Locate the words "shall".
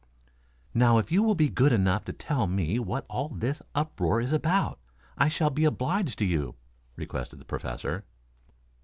5.27-5.51